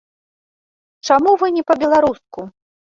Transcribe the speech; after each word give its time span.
Чаму 1.11 1.37
вы 1.43 1.53
не 1.59 1.63
па-беларуску? 1.69 2.53